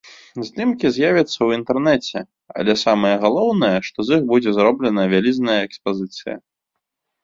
Здымкі 0.47 0.89
з'явяцца 0.95 1.31
ў 1.31 1.49
інтэрнэце, 1.59 2.19
але 2.57 2.73
самае 2.85 3.13
галоўнае, 3.27 3.73
што 3.91 3.99
з 4.11 4.19
іх 4.19 4.29
будзе 4.35 4.49
зробленая 4.61 5.07
вялізная 5.17 5.61
экспазіцыя. 5.67 6.35